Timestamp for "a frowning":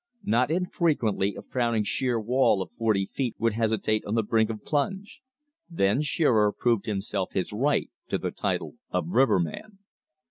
1.35-1.83